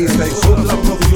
[0.00, 1.09] Space, like, so love, love,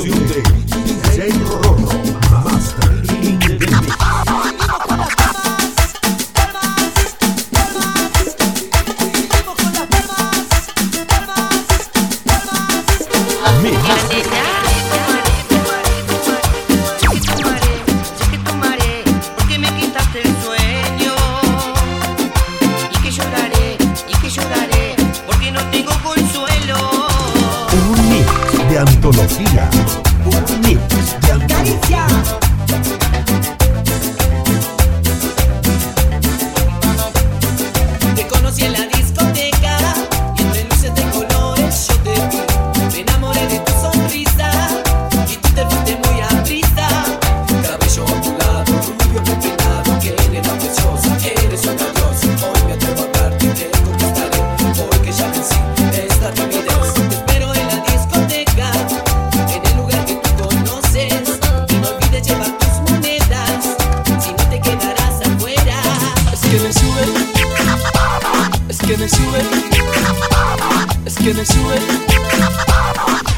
[71.24, 71.78] que me sube,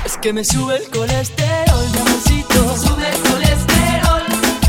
[0.05, 2.77] es que me sube el colesterol, mamacita.
[2.77, 4.25] Sube el colesterol,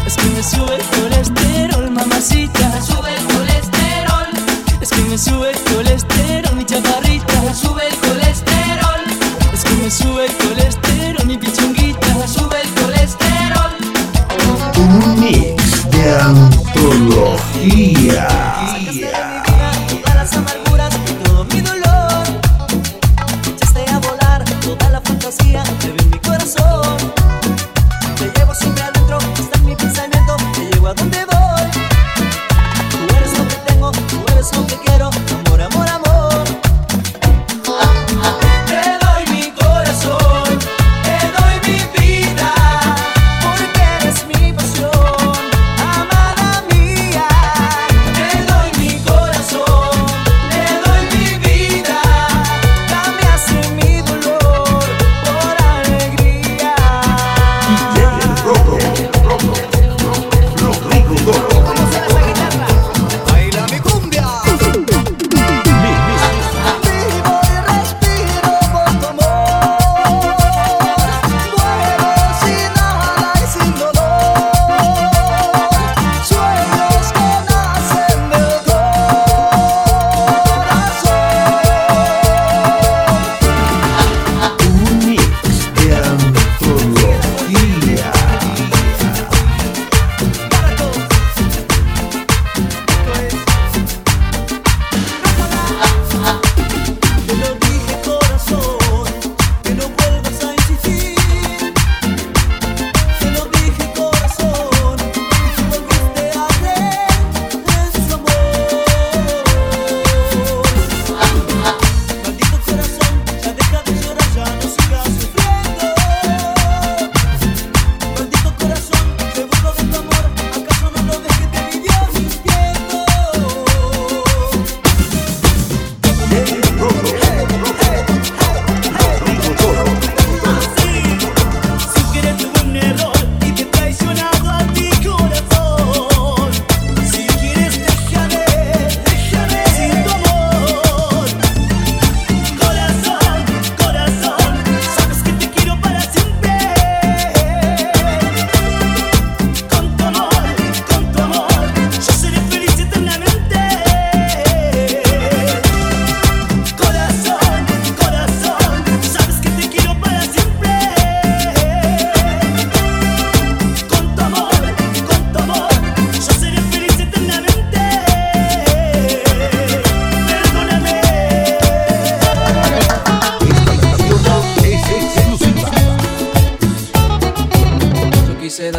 [0.05, 2.79] es que me sube el colesterol, mamacita.
[2.79, 4.27] Sube el colesterol,
[4.79, 7.55] es que me sube el colesterol, mi chaparrita.
[7.55, 9.01] Sube el colesterol,
[9.51, 12.27] es que me sube el colesterol, mi pichonguita.
[12.27, 13.75] Sube el colesterol.
[14.77, 18.27] Un mix de antología.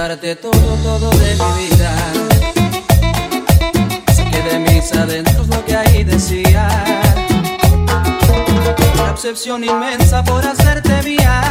[0.08, 0.52] darte todo,
[0.82, 1.90] todo de mi vida.
[4.14, 6.66] Sé que de mis adentros lo que ahí decía.
[8.94, 11.47] Una obsesión inmensa por hacerte mía.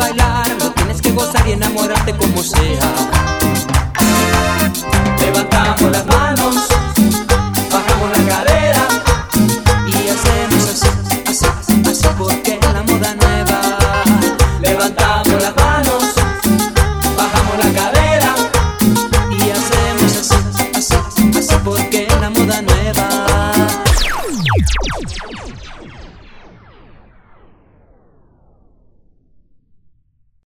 [0.00, 2.80] bailar, tienes que gozar y enamorarte como sea.
[5.20, 6.19] Levantamos las manos.